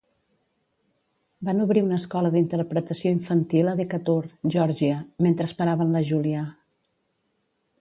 [1.49, 4.17] Van obrir una escola d"interpretació infantil a Decatur,
[4.57, 6.43] Georgia, mentre esperaven la Julia.